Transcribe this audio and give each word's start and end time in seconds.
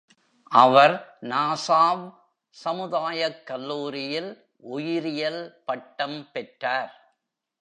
அவர் 0.51 1.17
Nassau 1.21 2.19
சமுதாயக் 2.63 3.43
கல்லூரியில் 3.43 4.31
உயிரியல் 4.57 5.61
பட்டம் 5.65 6.31
பெற்றார். 6.31 6.93